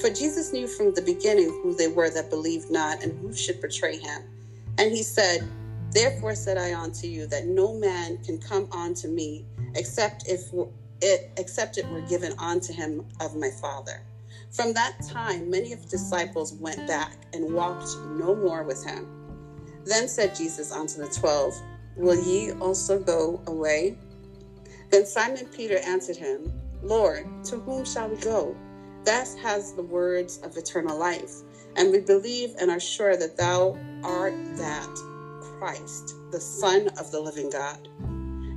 For 0.00 0.08
Jesus 0.08 0.54
knew 0.54 0.66
from 0.66 0.94
the 0.94 1.02
beginning 1.02 1.50
who 1.62 1.74
they 1.74 1.88
were 1.88 2.08
that 2.08 2.30
believed 2.30 2.70
not 2.70 3.02
and 3.02 3.12
who 3.20 3.34
should 3.34 3.60
betray 3.60 3.98
him. 3.98 4.22
And 4.78 4.92
he 4.92 5.02
said, 5.02 5.46
Therefore 5.90 6.34
said 6.34 6.56
I 6.56 6.72
unto 6.72 7.06
you 7.06 7.26
that 7.26 7.44
no 7.44 7.74
man 7.74 8.16
can 8.24 8.38
come 8.38 8.66
unto 8.72 9.08
me 9.08 9.44
except 9.74 10.26
if 10.26 10.50
it 11.04 11.30
except 11.36 11.76
it 11.76 11.86
were 11.90 12.00
given 12.00 12.32
unto 12.38 12.72
him 12.72 13.04
of 13.20 13.36
my 13.36 13.50
Father. 13.60 14.02
From 14.50 14.72
that 14.72 14.96
time, 15.06 15.50
many 15.50 15.72
of 15.72 15.82
the 15.82 15.88
disciples 15.88 16.54
went 16.54 16.86
back 16.86 17.12
and 17.34 17.54
walked 17.54 17.88
no 18.06 18.34
more 18.34 18.62
with 18.62 18.82
him. 18.84 19.06
Then 19.84 20.08
said 20.08 20.34
Jesus 20.34 20.72
unto 20.72 21.02
the 21.02 21.08
twelve, 21.08 21.54
Will 21.96 22.20
ye 22.24 22.52
also 22.52 22.98
go 22.98 23.42
away? 23.46 23.98
Then 24.90 25.04
Simon 25.04 25.46
Peter 25.46 25.78
answered 25.84 26.16
him, 26.16 26.52
Lord, 26.82 27.26
to 27.44 27.56
whom 27.58 27.84
shall 27.84 28.08
we 28.08 28.16
go? 28.16 28.56
Thou 29.04 29.24
hast 29.42 29.76
the 29.76 29.82
words 29.82 30.38
of 30.38 30.56
eternal 30.56 30.98
life, 30.98 31.32
and 31.76 31.92
we 31.92 32.00
believe 32.00 32.54
and 32.58 32.70
are 32.70 32.80
sure 32.80 33.16
that 33.16 33.36
thou 33.36 33.76
art 34.02 34.34
that 34.56 34.88
Christ, 35.58 36.14
the 36.30 36.40
Son 36.40 36.88
of 36.98 37.10
the 37.10 37.20
living 37.20 37.50
God. 37.50 37.88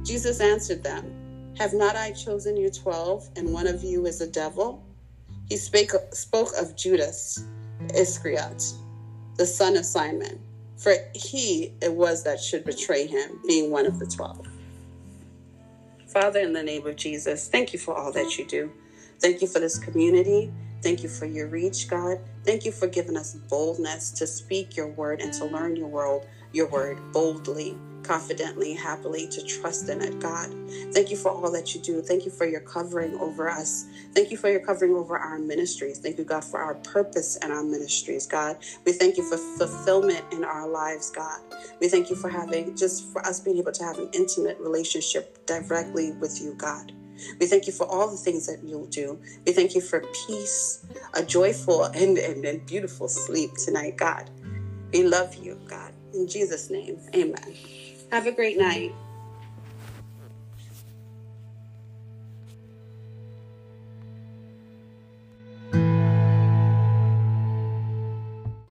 Jesus 0.06 0.40
answered 0.40 0.84
them, 0.84 1.17
Have 1.58 1.74
not 1.74 1.96
I 1.96 2.12
chosen 2.12 2.56
you 2.56 2.70
twelve, 2.70 3.30
and 3.36 3.52
one 3.52 3.66
of 3.66 3.84
you 3.84 4.06
is 4.06 4.22
a 4.22 4.28
devil? 4.28 4.84
He 5.50 5.58
spake, 5.58 5.92
spoke 6.12 6.50
of 6.60 6.76
Judas 6.76 7.44
Iscariot, 7.96 8.64
the 9.38 9.46
son 9.46 9.76
of 9.76 9.84
Simon, 9.84 10.40
for 10.78 10.94
he 11.16 11.74
it 11.82 11.92
was 11.92 12.24
that 12.26 12.40
should 12.40 12.64
betray 12.64 13.08
him, 13.08 13.42
being 13.48 13.72
one 13.72 13.88
of 13.88 13.98
the 13.98 14.06
twelve. 14.06 14.46
Father, 16.08 16.42
in 16.42 16.54
the 16.54 16.62
name 16.62 16.86
of 16.86 16.96
Jesus, 16.96 17.48
thank 17.48 17.74
you 17.74 17.80
for 17.80 17.98
all 17.98 18.12
that 18.12 18.38
you 18.38 18.46
do. 18.46 18.72
Thank 19.20 19.42
you 19.42 19.48
for 19.48 19.60
this 19.60 19.80
community. 19.80 20.52
Thank 20.84 21.02
you 21.02 21.10
for 21.10 21.26
your 21.26 21.48
reach, 21.48 21.90
God. 21.90 22.20
Thank 22.44 22.66
you 22.66 22.72
for 22.72 22.86
giving 22.86 23.18
us 23.18 23.34
boldness 23.50 24.12
to 24.12 24.28
speak 24.28 24.78
your 24.78 24.90
word 24.90 25.22
and 25.22 25.34
to 25.34 25.46
learn 25.46 25.76
your 25.76 25.88
world, 25.88 26.28
your 26.54 26.68
word 26.70 27.00
boldly 27.14 27.76
confidently, 28.08 28.74
happily 28.74 29.28
to 29.28 29.44
trust 29.44 29.90
in 29.90 30.02
it, 30.02 30.20
God. 30.20 30.50
Thank 30.94 31.12
you 31.12 31.18
for 31.18 31.32
all 31.32 31.52
that 31.52 31.76
you 31.76 31.82
do. 31.82 32.02
Thank 32.02 32.26
you 32.26 32.32
for 32.32 32.48
your 32.48 32.62
covering 32.62 33.16
over 33.20 33.50
us. 33.50 33.86
Thank 34.16 34.32
you 34.32 34.38
for 34.38 34.50
your 34.50 34.62
covering 34.62 34.96
over 34.96 35.18
our 35.18 35.40
ministries. 35.40 36.00
Thank 36.00 36.18
you, 36.18 36.26
God, 36.26 36.46
for 36.46 36.60
our 36.60 36.76
purpose 36.76 37.38
and 37.42 37.52
our 37.52 37.64
ministries, 37.64 38.28
God. 38.28 38.58
We 38.86 38.94
thank 38.94 39.18
you 39.18 39.24
for 39.24 39.38
fulfillment 39.58 40.26
in 40.34 40.44
our 40.46 40.68
lives, 40.68 41.12
God. 41.12 41.42
We 41.82 41.90
thank 41.90 42.10
you 42.10 42.16
for 42.16 42.30
having, 42.30 42.76
just 42.78 43.12
for 43.12 43.26
us 43.28 43.40
being 43.42 43.58
able 43.58 43.74
to 43.74 43.84
have 43.84 44.00
an 44.00 44.10
intimate 44.14 44.58
relationship 44.60 45.28
directly 45.46 46.12
with 46.14 46.42
you, 46.42 46.56
God. 46.56 46.92
We 47.40 47.48
thank 47.48 47.68
you 47.68 47.74
for 47.74 47.88
all 47.88 48.08
the 48.10 48.18
things 48.18 48.48
that 48.48 48.60
you'll 48.64 48.88
do. 48.88 49.20
We 49.46 49.54
thank 49.54 49.76
you 49.76 49.82
for 49.82 50.02
peace, 50.28 50.80
a 51.14 51.24
joyful 51.24 51.86
and, 51.86 52.18
and, 52.18 52.46
and 52.46 52.66
beautiful 52.66 53.10
sleep 53.10 53.52
tonight, 53.64 53.98
God. 53.98 54.30
We 54.94 55.04
love 55.04 55.36
you, 55.36 55.60
God. 55.68 55.94
In 56.14 56.28
Jesus' 56.28 56.70
name, 56.70 57.00
amen. 57.16 57.56
Have 58.12 58.26
a 58.26 58.32
great 58.32 58.58
night. 58.58 58.94